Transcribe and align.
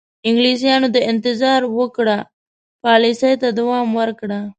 انګلیسیانو 0.27 0.87
د 0.95 0.97
انتظار 1.11 1.61
وکړه 1.77 2.17
پالیسۍ 2.83 3.33
ته 3.41 3.47
دوام 3.59 3.87
ورکړ. 3.99 4.29